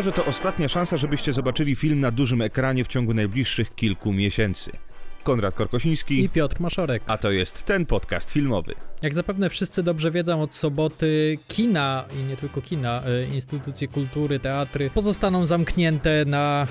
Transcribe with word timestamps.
może 0.00 0.12
to 0.12 0.26
ostatnia 0.26 0.68
szansa, 0.68 0.96
żebyście 0.96 1.32
zobaczyli 1.32 1.76
film 1.76 2.00
na 2.00 2.10
dużym 2.10 2.42
ekranie 2.42 2.84
w 2.84 2.88
ciągu 2.88 3.14
najbliższych 3.14 3.74
kilku 3.74 4.12
miesięcy. 4.12 4.70
Konrad 5.22 5.54
Korkosiński 5.54 6.24
i 6.24 6.28
Piotr 6.28 6.60
Maszorek. 6.60 7.02
A 7.06 7.18
to 7.18 7.30
jest 7.30 7.62
ten 7.62 7.86
podcast 7.86 8.30
filmowy. 8.30 8.74
Jak 9.02 9.14
zapewne 9.14 9.50
wszyscy 9.50 9.82
dobrze 9.82 10.10
wiedzą, 10.10 10.42
od 10.42 10.54
soboty 10.54 11.38
kina 11.48 12.04
i 12.20 12.22
nie 12.22 12.36
tylko 12.36 12.62
kina, 12.62 13.02
e, 13.04 13.24
instytucje 13.24 13.88
kultury, 13.88 14.38
teatry 14.38 14.90
pozostaną 14.90 15.46
zamknięte 15.46 16.24
na 16.24 16.66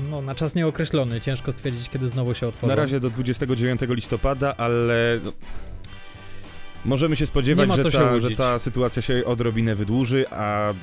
no, 0.00 0.22
na 0.22 0.34
czas 0.34 0.54
nieokreślony. 0.54 1.20
Ciężko 1.20 1.52
stwierdzić, 1.52 1.88
kiedy 1.88 2.08
znowu 2.08 2.34
się 2.34 2.46
otworzą. 2.46 2.68
Na 2.68 2.74
razie 2.74 3.00
do 3.00 3.10
29 3.10 3.80
listopada, 3.88 4.54
ale 4.56 5.20
no, 5.24 5.32
możemy 6.84 7.16
się 7.16 7.26
spodziewać, 7.26 7.70
że 7.74 7.90
ta, 7.90 8.20
że 8.20 8.30
ta 8.30 8.58
sytuacja 8.58 9.02
się 9.02 9.22
odrobinę 9.24 9.74
wydłuży, 9.74 10.24
a 10.30 10.74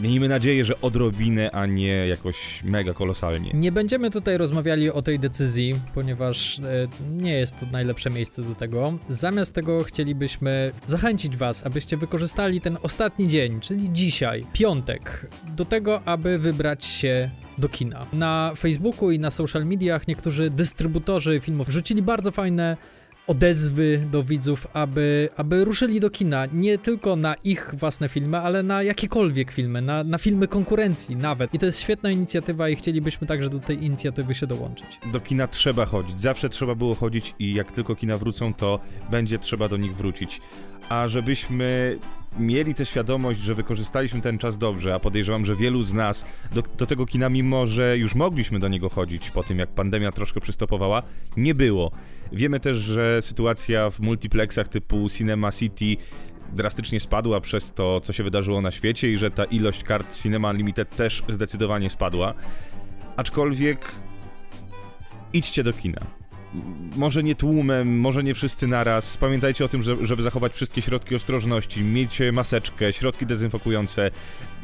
Miejmy 0.00 0.28
nadzieję, 0.28 0.64
że 0.64 0.80
odrobinę, 0.80 1.50
a 1.50 1.66
nie 1.66 2.06
jakoś 2.06 2.64
mega 2.64 2.94
kolosalnie. 2.94 3.50
Nie 3.54 3.72
będziemy 3.72 4.10
tutaj 4.10 4.36
rozmawiali 4.36 4.90
o 4.90 5.02
tej 5.02 5.18
decyzji, 5.18 5.74
ponieważ 5.94 6.58
e, 6.58 6.62
nie 7.10 7.32
jest 7.32 7.60
to 7.60 7.66
najlepsze 7.66 8.10
miejsce 8.10 8.42
do 8.42 8.54
tego. 8.54 8.98
Zamiast 9.08 9.54
tego 9.54 9.84
chcielibyśmy 9.84 10.72
zachęcić 10.86 11.36
Was, 11.36 11.66
abyście 11.66 11.96
wykorzystali 11.96 12.60
ten 12.60 12.78
ostatni 12.82 13.28
dzień, 13.28 13.60
czyli 13.60 13.92
dzisiaj, 13.92 14.44
piątek, 14.52 15.26
do 15.56 15.64
tego, 15.64 16.02
aby 16.04 16.38
wybrać 16.38 16.84
się 16.84 17.30
do 17.58 17.68
kina. 17.68 18.06
Na 18.12 18.52
Facebooku 18.58 19.10
i 19.10 19.18
na 19.18 19.30
social 19.30 19.66
mediach 19.66 20.08
niektórzy 20.08 20.50
dystrybutorzy 20.50 21.40
filmów 21.40 21.68
rzucili 21.68 22.02
bardzo 22.02 22.30
fajne 22.30 22.76
odezwy 23.26 24.06
do 24.10 24.22
widzów, 24.22 24.66
aby, 24.72 25.28
aby 25.36 25.64
ruszyli 25.64 26.00
do 26.00 26.10
kina. 26.10 26.46
Nie 26.52 26.78
tylko 26.78 27.16
na 27.16 27.34
ich 27.34 27.74
własne 27.78 28.08
filmy, 28.08 28.38
ale 28.38 28.62
na 28.62 28.82
jakiekolwiek 28.82 29.50
filmy, 29.50 29.82
na, 29.82 30.04
na 30.04 30.18
filmy 30.18 30.48
konkurencji 30.48 31.16
nawet. 31.16 31.54
I 31.54 31.58
to 31.58 31.66
jest 31.66 31.80
świetna 31.80 32.10
inicjatywa 32.10 32.68
i 32.68 32.76
chcielibyśmy 32.76 33.26
także 33.26 33.50
do 33.50 33.58
tej 33.58 33.84
inicjatywy 33.84 34.34
się 34.34 34.46
dołączyć. 34.46 34.98
Do 35.12 35.20
kina 35.20 35.46
trzeba 35.46 35.86
chodzić. 35.86 36.20
Zawsze 36.20 36.48
trzeba 36.48 36.74
było 36.74 36.94
chodzić 36.94 37.34
i 37.38 37.54
jak 37.54 37.72
tylko 37.72 37.94
kina 37.94 38.18
wrócą, 38.18 38.54
to 38.54 38.80
będzie 39.10 39.38
trzeba 39.38 39.68
do 39.68 39.76
nich 39.76 39.96
wrócić. 39.96 40.40
A 40.88 41.08
żebyśmy 41.08 41.98
mieli 42.38 42.74
tę 42.74 42.86
świadomość, 42.86 43.40
że 43.40 43.54
wykorzystaliśmy 43.54 44.20
ten 44.20 44.38
czas 44.38 44.58
dobrze, 44.58 44.94
a 44.94 44.98
podejrzewam, 44.98 45.46
że 45.46 45.56
wielu 45.56 45.82
z 45.82 45.92
nas 45.92 46.26
do, 46.52 46.62
do, 46.78 46.86
tego 46.86 47.06
kina, 47.06 47.28
mimo 47.28 47.66
że 47.66 47.98
już 47.98 48.14
mogliśmy 48.14 48.58
do 48.58 48.68
niego 48.68 48.88
chodzić 48.88 49.30
po 49.30 49.42
tym, 49.42 49.58
jak 49.58 49.68
pandemia 49.68 50.12
troszkę 50.12 50.40
przystopowała, 50.40 51.02
nie 51.36 51.54
było. 51.54 51.90
Wiemy 52.32 52.60
też, 52.60 52.76
że 52.76 53.22
sytuacja 53.22 53.90
w 53.90 54.00
multiplexach 54.00 54.68
typu 54.68 55.08
Cinema 55.08 55.52
City 55.52 55.96
drastycznie 56.52 57.00
spadła 57.00 57.40
przez 57.40 57.72
to, 57.72 58.00
co 58.00 58.12
się 58.12 58.22
wydarzyło 58.22 58.60
na 58.60 58.70
świecie 58.70 59.10
i 59.10 59.18
że 59.18 59.30
ta 59.30 59.44
ilość 59.44 59.84
kart 59.84 60.16
Cinema 60.22 60.52
Limited 60.52 60.96
też 60.96 61.22
zdecydowanie 61.28 61.90
spadła. 61.90 62.34
Aczkolwiek 63.16 63.92
idźcie 65.32 65.62
do 65.62 65.72
kina 65.72 66.21
może 66.96 67.22
nie 67.22 67.34
tłumem, 67.34 68.00
może 68.00 68.22
nie 68.22 68.34
wszyscy 68.34 68.66
naraz. 68.66 69.16
Pamiętajcie 69.16 69.64
o 69.64 69.68
tym, 69.68 69.82
żeby 70.02 70.22
zachować 70.22 70.52
wszystkie 70.52 70.82
środki 70.82 71.14
ostrożności. 71.14 71.84
Miejcie 71.84 72.32
maseczkę, 72.32 72.92
środki 72.92 73.26
dezynfekujące. 73.26 74.10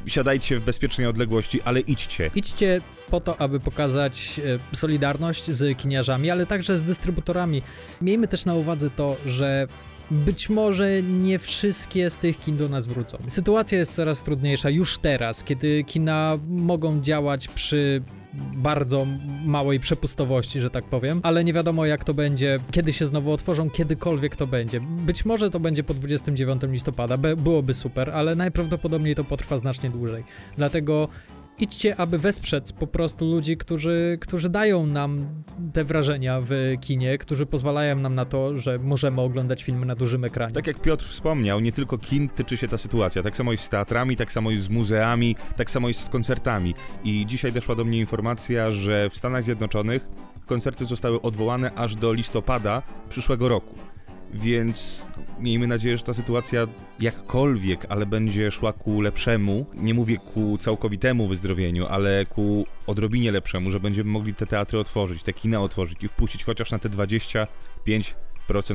Siadajcie 0.06 0.58
w 0.58 0.64
bezpiecznej 0.64 1.06
odległości, 1.06 1.62
ale 1.62 1.80
idźcie. 1.80 2.30
Idźcie 2.34 2.80
po 3.11 3.20
to, 3.20 3.41
aby 3.41 3.61
pokazać 3.61 4.41
e, 4.72 4.77
solidarność 4.77 5.50
z 5.50 5.78
kiniarzami, 5.78 6.30
ale 6.30 6.47
także 6.47 6.78
z 6.78 6.83
dystrybutorami. 6.83 7.62
Miejmy 8.02 8.28
też 8.28 8.45
na 8.45 8.55
uwadze 8.55 8.91
to, 8.91 9.17
że 9.27 9.67
być 10.11 10.48
może 10.48 11.02
nie 11.02 11.39
wszystkie 11.39 12.11
z 12.11 12.18
tych 12.18 12.40
kin 12.40 12.57
do 12.57 12.68
nas 12.68 12.86
wrócą. 12.86 13.18
Sytuacja 13.27 13.79
jest 13.79 13.95
coraz 13.95 14.23
trudniejsza 14.23 14.70
już 14.70 14.98
teraz, 14.98 15.45
kiedy 15.45 15.84
kina 15.84 16.39
mogą 16.48 17.01
działać 17.01 17.48
przy 17.48 18.02
bardzo 18.55 19.07
małej 19.45 19.81
przepustowości, 19.81 20.61
że 20.61 20.71
tak 20.71 20.85
powiem, 20.85 21.21
ale 21.23 21.45
nie 21.45 21.53
wiadomo 21.53 21.87
jak 21.87 22.05
to 22.05 22.15
będzie, 22.15 22.59
kiedy 22.71 22.93
się 22.93 23.07
znowu 23.07 23.33
otworzą, 23.33 23.71
kiedykolwiek 23.71 24.37
to 24.37 24.47
będzie. 24.47 24.81
Być 24.81 25.25
może 25.25 25.51
to 25.51 25.61
będzie 25.61 25.85
po 25.85 25.95
29 25.95 26.63
listopada, 26.63 27.17
byłoby 27.17 27.75
super, 27.75 28.11
ale 28.11 28.37
najprawdopodobniej 28.37 29.15
to 29.15 29.25
potrwa 29.25 29.59
znacznie 29.59 29.91
dłużej. 29.91 30.25
Dlatego 30.57 31.09
idźcie, 31.61 31.96
aby 31.96 32.19
wesprzeć 32.19 32.73
po 32.73 32.86
prostu 32.86 33.24
ludzi, 33.30 33.57
którzy, 33.57 34.19
którzy 34.20 34.48
dają 34.48 34.86
nam 34.86 35.27
te 35.73 35.85
wrażenia 35.85 36.41
w 36.41 36.51
kinie, 36.80 37.19
którzy 37.19 37.46
pozwalają 37.46 37.96
nam 37.96 38.14
na 38.14 38.24
to, 38.24 38.58
że 38.58 38.79
możemy 38.79 39.20
oglądać 39.20 39.63
filmy 39.63 39.86
na 39.86 39.95
dużym 39.95 40.24
ekranie. 40.24 40.55
Tak 40.55 40.67
jak 40.67 40.83
Piotr 40.83 41.05
wspomniał, 41.05 41.61
nie 41.61 41.73
tylko 41.73 41.98
kin 41.98 42.29
tyczy 42.29 42.57
się 42.57 42.69
ta 42.69 42.79
sytuacja, 42.79 43.23
tak 43.23 43.36
samo 43.36 43.52
jest 43.52 43.64
z 43.64 43.69
teatrami, 43.69 44.17
tak 44.17 44.33
samo 44.33 44.51
jest 44.51 44.64
z 44.64 44.69
muzeami, 44.69 45.36
tak 45.57 45.70
samo 45.70 45.89
jest 45.89 46.01
z 46.01 46.08
koncertami. 46.08 46.74
I 47.05 47.27
dzisiaj 47.27 47.52
doszła 47.52 47.75
do 47.75 47.85
mnie 47.85 47.98
informacja, 47.98 48.70
że 48.70 49.11
w 49.11 49.19
Stanach 49.19 49.45
Zjednoczonych 49.45 50.08
koncerty 50.46 50.85
zostały 50.85 51.23
odwołane 51.23 51.75
aż 51.75 51.95
do 51.95 52.13
listopada 52.13 52.83
przyszłego 53.08 53.48
roku. 53.48 53.75
Więc 54.34 55.08
miejmy 55.40 55.66
nadzieję, 55.66 55.98
że 55.98 56.05
ta 56.05 56.14
sytuacja 56.14 56.66
jakkolwiek, 57.00 57.86
ale 57.89 58.06
będzie 58.06 58.50
szła 58.50 58.72
ku 58.72 59.00
lepszemu. 59.00 59.66
Nie 59.74 59.94
mówię 59.94 60.16
ku 60.34 60.58
całkowitemu 60.58 61.28
wyzdrowieniu, 61.28 61.86
ale 61.86 62.27
ku 62.27 62.66
odrobinie 62.86 63.33
lepszemu, 63.33 63.70
że 63.70 63.80
będziemy 63.80 64.11
mogli 64.11 64.34
te 64.34 64.46
teatry 64.46 64.78
otworzyć, 64.78 65.22
te 65.22 65.33
kina 65.33 65.61
otworzyć 65.61 66.05
i 66.05 66.08
wpuścić 66.08 66.44
chociaż 66.44 66.70
na 66.70 66.78
te 66.78 66.89
25 66.89 68.14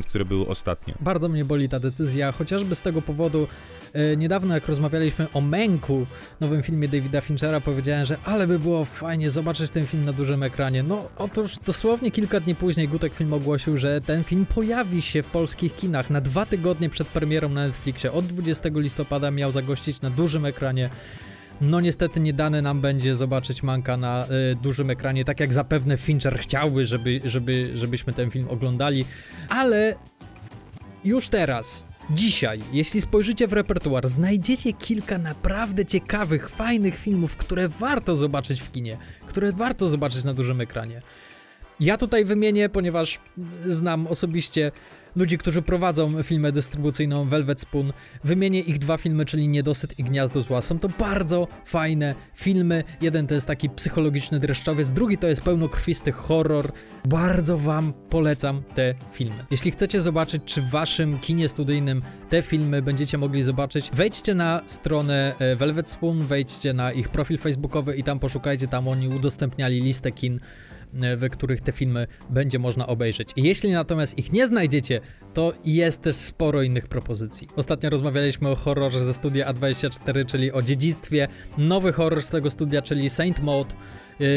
które 0.07 0.25
były 0.25 0.47
ostatnio. 0.47 0.95
Bardzo 0.99 1.29
mnie 1.29 1.45
boli 1.45 1.69
ta 1.69 1.79
decyzja, 1.79 2.31
chociażby 2.31 2.75
z 2.75 2.81
tego 2.81 3.01
powodu 3.01 3.47
e, 3.93 4.17
niedawno 4.17 4.53
jak 4.53 4.67
rozmawialiśmy 4.67 5.27
o 5.33 5.41
Męku, 5.41 6.07
nowym 6.39 6.63
filmie 6.63 6.87
Davida 6.87 7.21
Finchera, 7.21 7.61
powiedziałem, 7.61 8.05
że 8.05 8.17
ale 8.23 8.47
by 8.47 8.59
było 8.59 8.85
fajnie 8.85 9.29
zobaczyć 9.29 9.71
ten 9.71 9.85
film 9.85 10.05
na 10.05 10.13
dużym 10.13 10.43
ekranie. 10.43 10.83
No 10.83 11.09
otóż 11.17 11.57
dosłownie 11.65 12.11
kilka 12.11 12.39
dni 12.39 12.55
później 12.55 12.87
Gutek 12.87 13.13
Film 13.13 13.33
ogłosił, 13.33 13.77
że 13.77 14.01
ten 14.01 14.23
film 14.23 14.45
pojawi 14.45 15.01
się 15.01 15.23
w 15.23 15.27
polskich 15.27 15.75
kinach 15.75 16.09
na 16.09 16.21
dwa 16.21 16.45
tygodnie 16.45 16.89
przed 16.89 17.07
premierą 17.07 17.49
na 17.49 17.67
Netflixie. 17.67 18.11
Od 18.11 18.25
20 18.25 18.69
listopada 18.75 19.31
miał 19.31 19.51
zagościć 19.51 20.01
na 20.01 20.09
dużym 20.09 20.45
ekranie 20.45 20.89
no 21.63 21.81
niestety 21.81 22.19
nie 22.19 22.33
dane 22.33 22.61
nam 22.61 22.81
będzie 22.81 23.15
zobaczyć 23.15 23.63
Manka 23.63 23.97
na 23.97 24.25
y, 24.51 24.55
dużym 24.55 24.89
ekranie, 24.89 25.25
tak 25.25 25.39
jak 25.39 25.53
zapewne 25.53 25.97
Fincher 25.97 26.39
chciałby, 26.39 26.85
żeby, 26.85 27.21
żeby, 27.25 27.71
żebyśmy 27.75 28.13
ten 28.13 28.31
film 28.31 28.47
oglądali, 28.49 29.05
ale 29.49 29.95
już 31.03 31.29
teraz 31.29 31.85
Dzisiaj, 32.09 32.59
jeśli 32.71 33.01
spojrzycie 33.01 33.47
w 33.47 33.53
repertuar, 33.53 34.07
znajdziecie 34.07 34.73
kilka 34.73 35.17
naprawdę 35.17 35.85
ciekawych, 35.85 36.49
fajnych 36.49 36.99
filmów, 36.99 37.37
które 37.37 37.69
warto 37.69 38.15
zobaczyć 38.15 38.61
w 38.61 38.71
kinie, 38.71 38.97
które 39.27 39.51
warto 39.51 39.89
zobaczyć 39.89 40.23
na 40.23 40.33
dużym 40.33 40.61
ekranie. 40.61 41.01
Ja 41.79 41.97
tutaj 41.97 42.25
wymienię, 42.25 42.69
ponieważ 42.69 43.19
znam 43.65 44.07
osobiście 44.07 44.71
ludzi, 45.15 45.37
którzy 45.37 45.61
prowadzą 45.61 46.23
filmę 46.23 46.51
dystrybucyjną 46.51 47.29
Velvet 47.29 47.61
Spoon. 47.61 47.93
Wymienię 48.23 48.59
ich 48.59 48.79
dwa 48.79 48.97
filmy, 48.97 49.25
czyli 49.25 49.47
Niedosyt 49.47 49.99
i 49.99 50.03
Gniazdo 50.03 50.41
Zła. 50.41 50.61
Są 50.61 50.79
to 50.79 50.89
bardzo 50.89 51.47
fajne 51.65 52.15
filmy. 52.35 52.83
Jeden 53.01 53.27
to 53.27 53.33
jest 53.33 53.47
taki 53.47 53.69
psychologiczny 53.69 54.39
dreszczowiec, 54.39 54.91
drugi 54.91 55.17
to 55.17 55.27
jest 55.27 55.41
pełnokrwisty 55.41 56.11
horror. 56.11 56.71
Bardzo 57.05 57.57
wam 57.57 57.93
polecam 58.09 58.63
te 58.75 58.93
filmy. 59.11 59.45
Jeśli 59.51 59.71
chcecie 59.71 60.01
zobaczyć, 60.01 60.43
czy 60.45 60.61
w 60.61 60.69
waszym 60.69 61.19
kinie 61.19 61.49
studyjnym 61.49 62.01
te 62.29 62.41
filmy 62.41 62.81
będziecie 62.81 63.17
mogli 63.17 63.43
zobaczyć, 63.43 63.89
wejdźcie 63.93 64.35
na 64.35 64.61
stronę 64.65 65.33
e, 65.39 65.55
Velvet 65.55 65.89
Spoon, 65.89 66.23
wejdźcie 66.27 66.73
na 66.73 66.91
ich 66.91 67.09
profil 67.09 67.37
facebookowy 67.37 67.95
i 67.95 68.03
tam 68.03 68.19
poszukajcie, 68.19 68.67
tam 68.67 68.87
oni 68.87 69.07
udostępniali 69.07 69.81
listę 69.81 70.11
kin 70.11 70.39
w 70.93 71.29
których 71.29 71.61
te 71.61 71.71
filmy 71.71 72.07
będzie 72.29 72.59
można 72.59 72.87
obejrzeć. 72.87 73.29
Jeśli 73.37 73.71
natomiast 73.71 74.17
ich 74.17 74.33
nie 74.33 74.47
znajdziecie, 74.47 75.01
to 75.33 75.53
jest 75.65 76.01
też 76.01 76.15
sporo 76.15 76.61
innych 76.61 76.87
propozycji. 76.87 77.47
Ostatnio 77.55 77.89
rozmawialiśmy 77.89 78.49
o 78.49 78.55
horrorze 78.55 79.05
ze 79.05 79.13
studia 79.13 79.53
A24, 79.53 80.25
czyli 80.25 80.51
o 80.51 80.61
dziedzictwie. 80.61 81.27
Nowy 81.57 81.93
horror 81.93 82.23
z 82.23 82.29
tego 82.29 82.49
studia, 82.49 82.81
czyli 82.81 83.09
Saint 83.09 83.43
Maud 83.43 83.67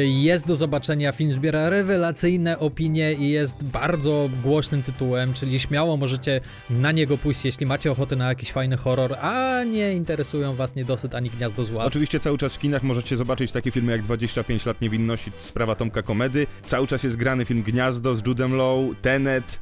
jest 0.04 0.46
do 0.46 0.56
zobaczenia, 0.56 1.12
film 1.12 1.32
zbiera 1.32 1.70
rewelacyjne 1.70 2.58
opinie 2.58 3.12
i 3.12 3.30
jest 3.30 3.64
bardzo 3.64 4.30
głośnym 4.42 4.82
tytułem, 4.82 5.32
czyli 5.32 5.58
śmiało 5.58 5.96
możecie 5.96 6.40
na 6.70 6.92
niego 6.92 7.18
pójść, 7.18 7.44
jeśli 7.44 7.66
macie 7.66 7.92
ochotę 7.92 8.16
na 8.16 8.28
jakiś 8.28 8.52
fajny 8.52 8.76
horror, 8.76 9.16
a 9.20 9.64
nie 9.64 9.92
interesują 9.92 10.54
was 10.54 10.76
niedosyt 10.76 11.14
ani 11.14 11.30
Gniazdo 11.30 11.64
Zła. 11.64 11.84
Oczywiście 11.84 12.20
cały 12.20 12.38
czas 12.38 12.54
w 12.54 12.58
kinach 12.58 12.82
możecie 12.82 13.16
zobaczyć 13.16 13.52
takie 13.52 13.70
filmy 13.70 13.92
jak 13.92 14.02
25 14.02 14.66
lat 14.66 14.80
niewinności, 14.80 15.32
sprawa 15.38 15.74
Tomka 15.74 16.02
Komedy. 16.02 16.46
Cały 16.66 16.86
czas 16.86 17.02
jest 17.02 17.16
grany 17.16 17.44
film 17.44 17.62
Gniazdo 17.62 18.14
z 18.14 18.26
Judem 18.26 18.54
Low, 18.54 18.96
Tenet, 19.02 19.60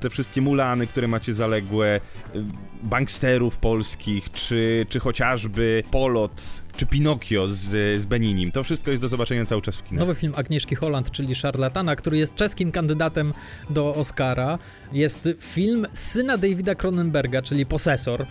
te 0.00 0.10
wszystkie 0.10 0.40
mulany, 0.40 0.86
które 0.86 1.08
macie 1.08 1.32
zaległe, 1.32 2.00
y, 2.34 2.44
banksterów 2.82 3.58
polskich, 3.58 4.32
czy, 4.32 4.86
czy 4.88 5.00
chociażby 5.00 5.82
Polot, 5.90 6.65
czy 6.76 6.86
Pinokio 6.86 7.48
z, 7.48 8.00
z 8.00 8.04
Beninim. 8.04 8.52
To 8.52 8.64
wszystko 8.64 8.90
jest 8.90 9.02
do 9.02 9.08
zobaczenia 9.08 9.44
cały 9.44 9.62
czas 9.62 9.76
w 9.76 9.84
kinach. 9.84 10.00
Nowy 10.00 10.14
film 10.14 10.32
Agnieszki 10.36 10.74
Holland, 10.74 11.10
czyli 11.10 11.34
Szarlatana, 11.34 11.96
który 11.96 12.18
jest 12.18 12.34
czeskim 12.34 12.72
kandydatem 12.72 13.32
do 13.70 13.94
Oscara. 13.94 14.58
Jest 14.92 15.28
film 15.40 15.86
syna 15.92 16.38
Davida 16.38 16.74
Cronenberga, 16.74 17.42
czyli 17.42 17.66
Posesor. 17.66 18.26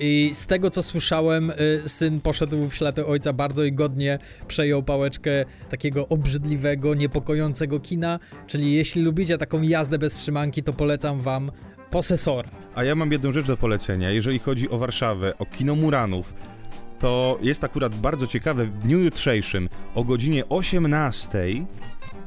I 0.00 0.30
z 0.34 0.46
tego 0.46 0.70
co 0.70 0.82
słyszałem, 0.82 1.50
y, 1.50 1.88
syn 1.88 2.20
poszedł 2.20 2.68
w 2.68 2.74
ślady 2.74 3.06
ojca 3.06 3.32
bardzo 3.32 3.64
i 3.64 3.72
godnie 3.72 4.18
przejął 4.48 4.82
pałeczkę 4.82 5.44
takiego 5.70 6.08
obrzydliwego, 6.08 6.94
niepokojącego 6.94 7.80
kina. 7.80 8.18
Czyli 8.46 8.72
jeśli 8.72 9.02
lubicie 9.02 9.38
taką 9.38 9.62
jazdę 9.62 9.98
bez 9.98 10.14
trzymanki, 10.14 10.62
to 10.62 10.72
polecam 10.72 11.20
wam 11.20 11.50
Posesora. 11.90 12.48
A 12.74 12.84
ja 12.84 12.94
mam 12.94 13.12
jedną 13.12 13.32
rzecz 13.32 13.46
do 13.46 13.56
polecenia. 13.56 14.10
Jeżeli 14.10 14.38
chodzi 14.38 14.70
o 14.70 14.78
Warszawę, 14.78 15.38
o 15.38 15.46
kino 15.46 15.74
Muranów, 15.74 16.34
to 17.04 17.38
jest 17.42 17.64
akurat 17.64 17.94
bardzo 17.94 18.26
ciekawe 18.26 18.64
w 18.64 18.78
dniu 18.78 18.98
jutrzejszym 18.98 19.68
o 19.94 20.04
godzinie 20.04 20.48
18. 20.48 21.38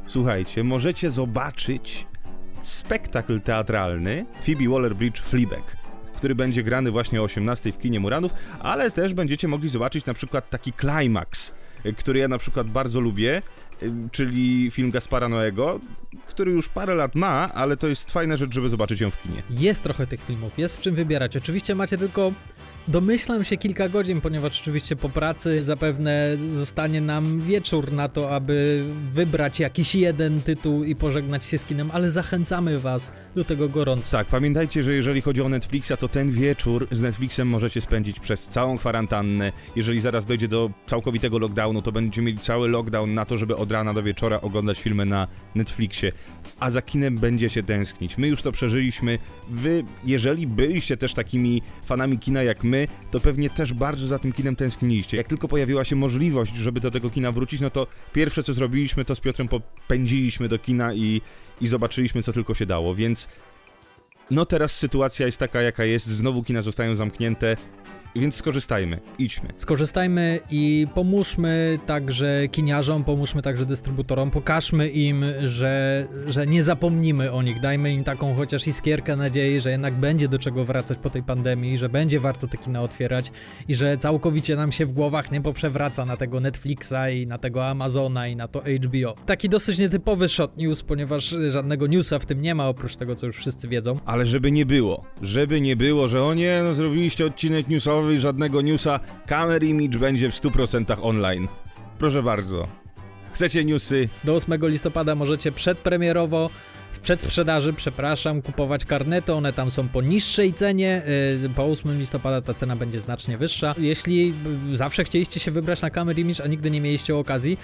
Słuchajcie, 0.08 0.64
możecie 0.64 1.12
zobaczyć 1.12 2.08
spektakl 2.62 3.42
teatralny 3.42 4.26
Phoebe 4.46 4.64
Waller-Bridge 4.64 5.20
Fleabag 5.20 5.78
który 6.16 6.36
będzie 6.36 6.64
grany 6.64 6.92
właśnie 6.92 7.22
o 7.22 7.24
18 7.24 7.72
w 7.72 7.78
kinie 7.78 8.00
Muranów, 8.00 8.32
ale 8.60 8.92
też 8.92 9.14
będziecie 9.14 9.48
mogli 9.48 9.70
zobaczyć 9.70 10.06
na 10.06 10.14
przykład 10.14 10.50
taki 10.50 10.74
klimaks, 10.74 11.56
który 11.98 12.20
ja 12.20 12.28
na 12.28 12.38
przykład 12.38 12.72
bardzo 12.72 13.00
lubię, 13.00 13.42
czyli 14.12 14.72
film 14.72 14.92
Gaspara 14.92 15.30
Noego, 15.30 15.80
który 16.28 16.52
już 16.52 16.70
parę 16.70 16.96
lat 16.96 17.16
ma, 17.16 17.54
ale 17.54 17.78
to 17.78 17.88
jest 17.88 18.12
fajna 18.12 18.38
rzecz, 18.38 18.54
żeby 18.54 18.70
zobaczyć 18.70 19.02
ją 19.02 19.12
w 19.12 19.22
kinie. 19.22 19.44
Jest 19.50 19.84
trochę 19.84 20.08
tych 20.08 20.24
filmów, 20.24 20.58
jest 20.58 20.78
w 20.78 20.82
czym 20.82 20.96
wybierać. 20.96 21.38
Oczywiście 21.38 21.76
macie 21.76 21.98
tylko 21.98 22.32
Domyślam 22.88 23.44
się 23.44 23.58
kilka 23.58 23.90
godzin, 23.90 24.22
ponieważ 24.22 24.62
oczywiście 24.62 24.96
po 24.96 25.10
pracy 25.10 25.64
zapewne 25.64 26.38
zostanie 26.48 27.02
nam 27.02 27.42
wieczór 27.42 27.92
na 27.92 28.10
to, 28.10 28.36
aby 28.36 28.86
wybrać 29.14 29.60
jakiś 29.60 29.96
jeden 29.96 30.42
tytuł 30.42 30.84
i 30.84 30.96
pożegnać 30.96 31.46
się 31.46 31.58
z 31.58 31.66
kinem, 31.66 31.92
ale 31.94 32.12
zachęcamy 32.12 32.80
Was 32.80 33.12
do 33.36 33.44
tego 33.44 33.70
gorąco. 33.70 34.12
Tak, 34.12 34.28
pamiętajcie, 34.28 34.84
że 34.84 34.94
jeżeli 34.94 35.22
chodzi 35.22 35.42
o 35.42 35.50
Netflixa, 35.50 35.92
to 36.00 36.08
ten 36.08 36.32
wieczór 36.32 36.88
z 36.92 37.02
Netflixem 37.02 37.48
możecie 37.48 37.82
spędzić 37.82 38.20
przez 38.20 38.48
całą 38.48 38.78
kwarantannę. 38.78 39.52
Jeżeli 39.76 40.00
zaraz 40.00 40.26
dojdzie 40.26 40.48
do 40.48 40.72
całkowitego 40.86 41.40
lockdownu, 41.40 41.82
to 41.82 41.92
będziecie 41.92 42.22
mieli 42.22 42.38
cały 42.38 42.68
lockdown 42.68 43.14
na 43.14 43.26
to, 43.26 43.38
żeby 43.38 43.56
od 43.56 43.72
rana 43.72 43.94
do 43.94 44.04
wieczora 44.04 44.42
oglądać 44.42 44.80
filmy 44.80 45.06
na 45.06 45.28
Netflixie. 45.56 46.12
A 46.60 46.72
za 46.72 46.82
kinem 46.82 47.18
będziecie 47.18 47.64
tęsknić. 47.64 48.18
My 48.18 48.28
już 48.28 48.42
to 48.42 48.52
przeżyliśmy. 48.52 49.20
Wy, 49.50 49.84
jeżeli 50.06 50.48
byliście 50.48 50.98
też 50.98 51.14
takimi 51.14 51.62
fanami 51.86 52.20
kina 52.20 52.44
jak 52.44 52.64
my, 52.64 52.77
to 53.12 53.20
pewnie 53.20 53.50
też 53.50 53.74
bardzo 53.74 54.08
za 54.08 54.20
tym 54.20 54.34
kinem 54.34 54.56
tęskniliście. 54.56 55.18
Jak 55.18 55.28
tylko 55.28 55.48
pojawiła 55.48 55.86
się 55.86 55.96
możliwość, 55.96 56.56
żeby 56.56 56.80
do 56.80 56.92
tego 56.92 57.10
kina 57.10 57.32
wrócić, 57.32 57.62
no 57.62 57.70
to 57.70 57.88
pierwsze 58.14 58.44
co 58.44 58.54
zrobiliśmy, 58.54 59.06
to 59.06 59.16
z 59.16 59.20
Piotrem 59.20 59.48
popędziliśmy 59.48 60.48
do 60.48 60.60
kina 60.60 60.94
i, 60.94 61.22
i 61.62 61.68
zobaczyliśmy 61.68 62.24
co 62.24 62.34
tylko 62.34 62.54
się 62.54 62.66
dało, 62.66 62.96
więc 62.96 63.28
no 64.32 64.46
teraz 64.46 64.76
sytuacja 64.76 65.26
jest 65.26 65.38
taka 65.38 65.62
jaka 65.62 65.86
jest, 65.86 66.06
znowu 66.06 66.44
kina 66.44 66.62
zostają 66.62 66.96
zamknięte, 66.96 67.58
więc 68.20 68.36
skorzystajmy, 68.36 69.00
idźmy. 69.20 69.50
Skorzystajmy 69.58 70.40
i 70.52 70.88
pomóżmy 70.96 71.80
także 71.86 72.48
kiniarzom, 72.52 73.04
pomóżmy 73.04 73.42
także 73.42 73.66
dystrybutorom, 73.66 74.32
pokażmy 74.32 74.90
im, 74.90 75.26
że, 75.46 76.08
że 76.28 76.48
nie 76.48 76.64
zapomnimy 76.64 77.32
o 77.32 77.42
nich, 77.42 77.60
dajmy 77.60 77.94
im 77.94 78.04
taką 78.04 78.36
chociaż 78.36 78.68
iskierkę 78.68 79.16
nadziei, 79.16 79.60
że 79.60 79.72
jednak 79.72 79.94
będzie 79.94 80.28
do 80.28 80.40
czego 80.40 80.66
wracać 80.66 80.98
po 80.98 81.10
tej 81.10 81.24
pandemii, 81.24 81.78
że 81.78 81.90
będzie 81.90 82.20
warto 82.20 82.48
te 82.48 82.58
kina 82.58 82.82
otwierać 82.82 83.32
i 83.68 83.76
że 83.76 83.98
całkowicie 83.98 84.56
nam 84.56 84.72
się 84.72 84.86
w 84.86 84.92
głowach 84.94 85.32
nie 85.32 85.42
poprzewraca 85.42 86.06
na 86.06 86.18
tego 86.18 86.40
Netflixa 86.40 87.10
i 87.14 87.28
na 87.28 87.38
tego 87.38 87.68
Amazona 87.68 88.28
i 88.28 88.36
na 88.36 88.48
to 88.48 88.60
HBO. 88.60 89.16
Taki 89.26 89.50
dosyć 89.50 89.80
nietypowy 89.80 90.30
shot 90.30 90.58
news, 90.58 90.84
ponieważ 90.84 91.36
żadnego 91.48 91.88
newsa 91.88 92.20
w 92.20 92.26
tym 92.26 92.42
nie 92.42 92.56
ma, 92.56 92.68
oprócz 92.68 92.98
tego, 92.98 93.16
co 93.16 93.26
już 93.26 93.38
wszyscy 93.38 93.68
wiedzą. 93.68 93.96
Ale 94.06 94.26
żeby 94.26 94.52
nie 94.52 94.66
było, 94.66 95.04
żeby 95.22 95.62
nie 95.62 95.76
było, 95.76 96.08
że 96.08 96.24
o 96.24 96.34
nie, 96.34 96.62
no 96.64 96.74
zrobiliście 96.74 97.26
odcinek 97.26 97.68
newsowy, 97.68 98.07
żadnego 98.16 98.62
newsa, 98.62 99.00
Camera 99.26 99.66
Image 99.66 100.00
będzie 100.00 100.32
w 100.32 100.36
100% 100.36 100.98
online. 101.02 101.48
Proszę 101.98 102.24
bardzo. 102.24 102.68
Chcecie 103.32 103.66
newsy? 103.66 104.10
Do 104.24 104.36
8 104.36 104.60
listopada 104.62 105.16
możecie 105.16 105.52
przedpremierowo 105.52 106.50
w 106.92 107.00
przedsprzedaży, 107.00 107.74
przepraszam, 107.74 108.42
kupować 108.42 108.86
karnety, 108.86 109.34
one 109.34 109.54
tam 109.54 109.72
są 109.72 109.90
po 109.90 110.02
niższej 110.02 110.54
cenie, 110.54 111.02
y, 111.46 111.50
po 111.50 111.66
8 111.66 112.00
listopada 112.00 112.42
ta 112.42 112.54
cena 112.54 112.76
będzie 112.76 113.02
znacznie 113.02 113.38
wyższa. 113.38 113.76
Jeśli 113.78 114.34
zawsze 114.74 115.04
chcieliście 115.04 115.40
się 115.40 115.52
wybrać 115.52 115.82
na 115.82 115.90
Camera 115.90 116.20
Image, 116.20 116.44
a 116.44 116.48
nigdy 116.48 116.72
nie 116.72 116.82
mieliście 116.82 117.16
okazji, 117.16 117.58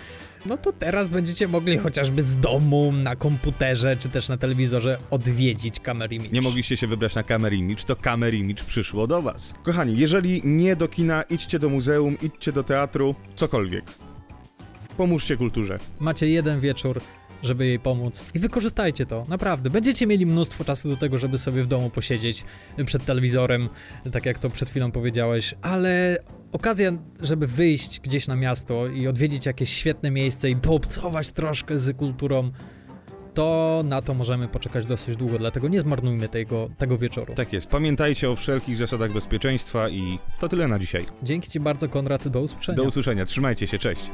no 0.45 0.57
to 0.57 0.73
teraz 0.73 1.09
będziecie 1.09 1.47
mogli 1.47 1.77
chociażby 1.77 2.21
z 2.21 2.37
domu, 2.37 2.91
na 2.91 3.15
komputerze, 3.15 3.97
czy 3.97 4.09
też 4.09 4.29
na 4.29 4.37
telewizorze 4.37 4.97
odwiedzić 5.09 5.79
Camera 5.79 6.13
Image. 6.13 6.31
Nie 6.31 6.41
mogliście 6.41 6.77
się 6.77 6.87
wybrać 6.87 7.15
na 7.15 7.23
Camera 7.23 7.55
Image, 7.55 7.83
to 7.83 7.95
Camera 7.95 8.37
Image 8.37 8.63
przyszło 8.63 9.07
do 9.07 9.21
was. 9.21 9.53
Kochani, 9.63 9.97
jeżeli 9.97 10.41
nie 10.43 10.75
do 10.75 10.87
kina, 10.87 11.23
idźcie 11.23 11.59
do 11.59 11.69
muzeum, 11.69 12.17
idźcie 12.21 12.51
do 12.51 12.63
teatru, 12.63 13.15
cokolwiek. 13.35 13.85
Pomóżcie 14.97 15.37
kulturze. 15.37 15.79
Macie 15.99 16.27
jeden 16.27 16.59
wieczór 16.59 17.01
żeby 17.43 17.65
jej 17.65 17.79
pomóc. 17.79 18.25
I 18.33 18.39
wykorzystajcie 18.39 19.05
to, 19.05 19.25
naprawdę. 19.27 19.69
Będziecie 19.69 20.07
mieli 20.07 20.25
mnóstwo 20.25 20.63
czasu 20.63 20.89
do 20.89 20.97
tego, 20.97 21.19
żeby 21.19 21.37
sobie 21.37 21.63
w 21.63 21.67
domu 21.67 21.89
posiedzieć 21.89 22.45
przed 22.85 23.05
telewizorem, 23.05 23.69
tak 24.11 24.25
jak 24.25 24.39
to 24.39 24.49
przed 24.49 24.69
chwilą 24.69 24.91
powiedziałeś, 24.91 25.55
ale 25.61 26.17
okazja, 26.51 26.91
żeby 27.19 27.47
wyjść 27.47 27.99
gdzieś 27.99 28.27
na 28.27 28.35
miasto 28.35 28.87
i 28.87 29.07
odwiedzić 29.07 29.45
jakieś 29.45 29.69
świetne 29.69 30.11
miejsce 30.11 30.49
i 30.49 30.55
poobcować 30.55 31.31
troszkę 31.31 31.77
z 31.77 31.97
kulturą, 31.97 32.51
to 33.33 33.81
na 33.85 34.01
to 34.01 34.13
możemy 34.13 34.47
poczekać 34.47 34.85
dosyć 34.85 35.15
długo, 35.15 35.37
dlatego 35.37 35.67
nie 35.67 35.79
zmarnujmy 35.79 36.29
tego, 36.29 36.69
tego 36.77 36.97
wieczoru. 36.97 37.33
Tak 37.35 37.53
jest. 37.53 37.67
Pamiętajcie 37.67 38.29
o 38.29 38.35
wszelkich 38.35 38.77
zasadach 38.77 39.13
bezpieczeństwa 39.13 39.89
i 39.89 40.19
to 40.39 40.49
tyle 40.49 40.67
na 40.67 40.79
dzisiaj. 40.79 41.05
Dzięki 41.23 41.49
Ci 41.49 41.59
bardzo, 41.59 41.89
Konrad. 41.89 42.27
Do 42.27 42.41
usłyszenia. 42.41 42.75
Do 42.75 42.83
usłyszenia. 42.83 43.25
Trzymajcie 43.25 43.67
się. 43.67 43.79
Cześć. 43.79 44.11